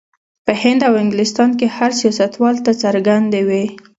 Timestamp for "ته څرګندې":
2.65-3.41